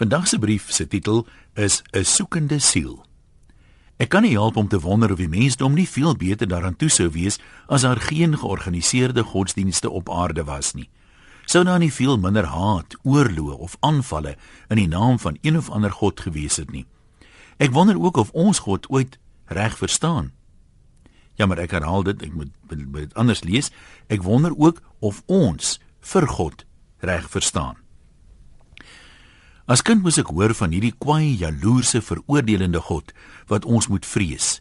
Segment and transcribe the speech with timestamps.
[0.00, 3.04] Vandag se brief se titel is 'n soekende siel.
[3.96, 6.88] Ek kan nie help om te wonder of die mensdom nie veel beter daaraan toe
[6.88, 10.88] sou wees as daar geen georganiseerde godsdienste op aarde was nie.
[11.44, 14.36] Sou daar nie veel minder haat, oorloë of aanvalle
[14.68, 16.86] in die naam van een of ander god gewees het nie.
[17.56, 20.32] Ek wonder ook of ons God ooit reg verstaan.
[21.34, 23.70] Ja, maar ek herhaal dit, ek moet dit anders lees.
[24.06, 26.64] Ek wonder ook of ons vir God
[26.98, 27.76] reg verstaan.
[29.70, 33.12] As kind moes ek hoor van hierdie kwaai, jaloerse, veroordelende God
[33.46, 34.56] wat ons moet vrees.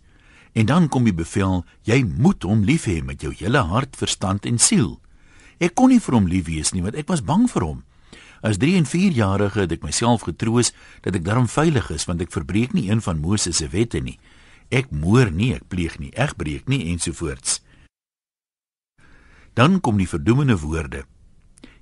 [0.53, 4.45] En dan kom die bevel, jy moet hom lief hê met jou hele hart, verstand
[4.45, 4.99] en siel.
[5.57, 7.81] Ek kon nie vir hom lief wees nie want ek was bang vir hom.
[8.45, 12.21] As 3 en 4 jarige het ek myself getroos dat ek daarom veilig is want
[12.21, 14.19] ek verbreek nie een van Moses se wette nie.
[14.69, 17.63] Ek moer nie, ek pleeg nie, ek breek nie ensovoorts.
[19.57, 21.07] Dan kom die verdoemende woorde.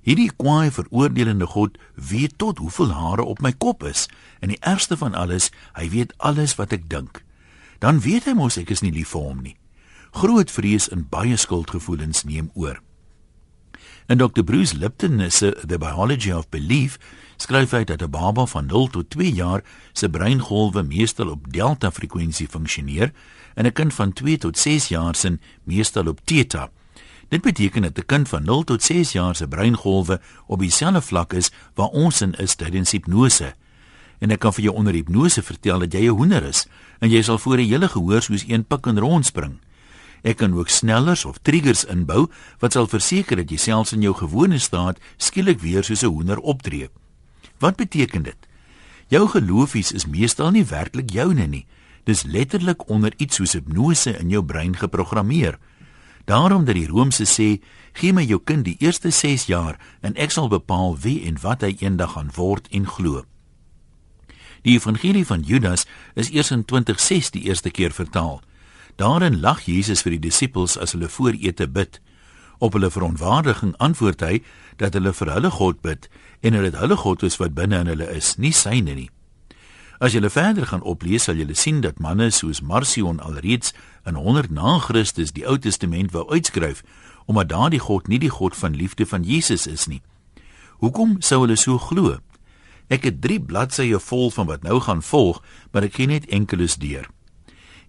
[0.02, 4.08] Hierdie kwaai veroordelende God weet tot hoeveel hare op my kop is
[4.40, 7.24] en die ergste van alles, hy weet alles wat ek dink.
[7.78, 9.56] Dan weet hy mos ek is nie lief vir hom nie.
[10.18, 12.80] Groot vrees en baie skuldgevoelens neem oor.
[14.08, 14.42] En Dr.
[14.42, 16.96] Bruce Lipton se The Biology of Belief
[17.36, 21.90] skryf hy dat 'n baba van 0 tot 2 jaar se breingolwe meestal op delta
[21.90, 23.12] frekwensie funksioneer
[23.54, 26.70] en 'n kind van 2 tot 6 jaar se meestal op theta.
[27.28, 31.32] Dit beteken dat 'n kind van 0 tot 6 jaar se breingolwe op dieselfde vlak
[31.32, 33.54] is waar ons in is tydens hipnose.
[34.18, 36.66] En ek kan vir jou onder hipnose vertel dat jy 'n hoender is
[36.98, 39.58] en jy sal voor die hele gehoor soos een pik en rondspring.
[40.22, 44.14] Ek kan ook snellers of triggers inbou wat sal verseker dat jy selfs in jou
[44.14, 46.88] gewone staat skielik weer soos 'n hoender optree.
[47.58, 48.36] Wat beteken dit?
[49.08, 51.66] Jou geloofies is meestal nie werklik joune nie.
[52.04, 55.58] Dis letterlik onder iets soos hipnose in jou brein geprogrammeer.
[56.28, 57.56] Daarom dat die Romeinse sê,
[57.96, 61.64] gee my jou kind die eerste 6 jaar en ek sal bepaal wie en wat
[61.64, 63.22] hy eendag gaan word en glo.
[64.68, 68.42] Die evangelie van Judas is eers in 20:6 die eerste keer vertaal.
[69.00, 72.00] Daarin lag Jesus vir die disippels as hulle voor ete bid.
[72.58, 74.42] Op hulle verontwaardiging antwoord hy
[74.76, 76.10] dat hulle vir hulle God bid
[76.40, 79.10] en dat hulle God is wat binne in hulle is, nie syne nie.
[79.98, 83.72] As jy verder gaan oplees, sal jy sien dat manne soos Marcion alreeds
[84.06, 86.84] in 100 na Christus die Ou Testament wou uitskryf
[87.26, 90.00] omdat daardie God nie die God van liefde van Jesus is nie.
[90.80, 92.20] Hoekom sou hulle so glo?
[92.88, 95.42] Ek het 3 bladsye vol van wat nou gaan volg,
[95.72, 97.10] maar ek gee net enkeles deur.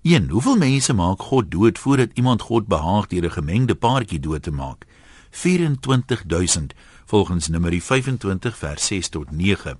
[0.03, 0.30] 1.
[0.34, 4.52] Hoeveel mense maak God dood voordat iemand God behaag deur 'n gemengde paartjie dood te
[4.52, 4.86] maak?
[5.31, 6.74] 24000
[7.06, 9.78] volgens Numeri 25 vers 6 tot 9.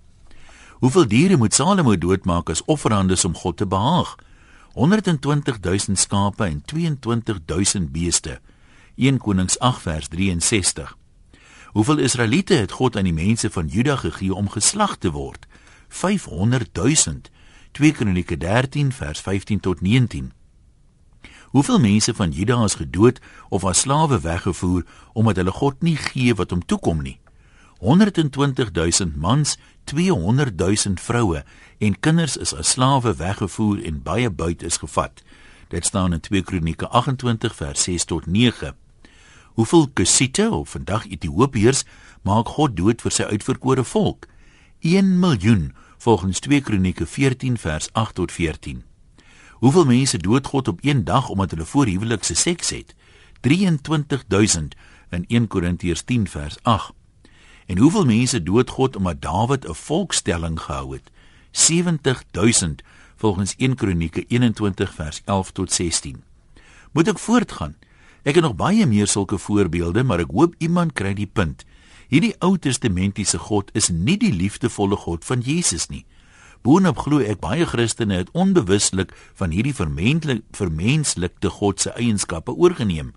[0.79, 4.16] Hoeveel diere moet Salomo doodmaak as offerandes om God te behaag?
[4.73, 8.40] 120000 skape en 22000 beeste.
[8.95, 10.97] 1 Konings 8 vers 63.
[11.66, 15.47] Hoeveel Israeliete het God aan die mense van Juda gegee om geslag te word?
[15.88, 17.29] 500000.
[17.72, 20.31] 2 Kronieke 13 vers 15 tot 19.
[21.51, 23.19] Hoeveel mense van Juda is gedood
[23.50, 27.19] of as slawe weggevoer omdat hulle God nie gee wat hom toekom nie?
[27.79, 31.44] 120000 mans, 200000 vroue
[31.78, 35.23] en kinders is as slawe weggevoer en baie buit is gevat.
[35.69, 38.75] Dit staan in 2 Kronieke 28 vers 6 tot 9.
[39.53, 41.84] Hoeveel Kusite of vandag Ethiopiërs
[42.22, 44.28] maak God dood vir sy uitverkore volk?
[44.79, 48.84] 1 miljoen volgens 2 Kronieke 14 vers 8 tot 14.
[49.59, 52.96] Hoeveel mense dood God op een dag omdat hulle voorhuwelikse seks het?
[53.41, 54.75] 23000
[55.09, 56.98] in 1 Korintiërs 10 vers 8.
[57.69, 61.12] En hoeveel mense dood God omdat Dawid 'n volkstelling gehou het?
[61.52, 62.81] 70000
[63.16, 66.24] volgens 1 Kronieke 21 vers 11 tot 16.
[66.91, 67.75] Moet ek voortgaan?
[68.22, 71.66] Ek het nog baie meer sulke voorbeelde, maar ek hoop iemand kry die punt.
[72.08, 76.06] Hierdie Ou Testamentiese God is nie die liefdevolle God van Jesus nie.
[76.62, 79.75] Boonop glo ek baie Christene het onbewuslik van hierdie
[80.52, 83.13] vermenslikte God se eienskappe oorgeneem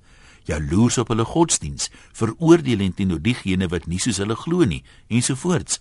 [0.49, 5.81] jaloers op hulle godsdiens, veroordelend teenoor diegene wat nie soos hulle glo nie, ensovoorts.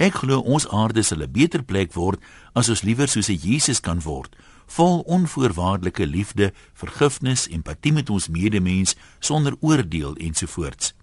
[0.00, 2.20] Ek glo ons aarde sal 'n beter plek word
[2.54, 4.36] as ons liewer soos Jesus kan word,
[4.66, 10.94] vol onvoorwaardelike liefde, vergifnis, empatie met ons medemens sonder oordeel ensovoorts.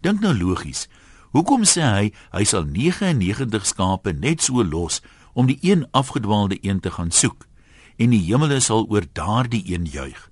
[0.00, 0.86] Dink nou logies.
[1.32, 5.02] Hoekom sê hy hy sal 99 skape net so los
[5.34, 7.46] om die een afgedwaalde een te gaan soek
[7.98, 10.30] en die hemele sal oor daardie een juig?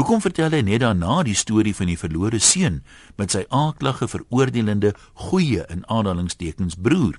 [0.00, 2.78] Hoekom vertel hy net daarna die storie van die verlore seun
[3.20, 4.94] met sy aaklige veroordelende
[5.26, 7.18] goeie in aanhalingstekens broer?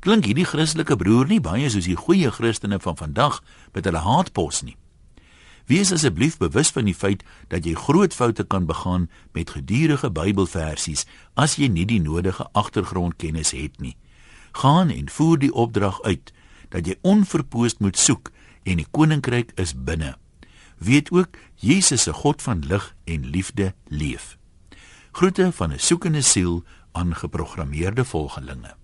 [0.00, 3.42] Klink hierdie Christelike broer nie baie soos die goeie Christene van vandag
[3.74, 4.78] met hulle haatpos nie?
[5.68, 11.04] Wees asseblief bewus van die feit dat jy groot foute kan begaan met gedurende Bybelversies
[11.36, 13.98] as jy nie die nodige agtergrondkennis het nie.
[14.64, 16.32] Gaan en voer die opdrag uit
[16.72, 18.32] dat jy onverpoost moet soek
[18.64, 20.16] en die koninkryk is binne.
[20.80, 24.38] Weet ook Jesus se God van lig en liefde leef.
[25.12, 28.79] Groete van 'n soekende siel aan geprogrammeerde volgelinge.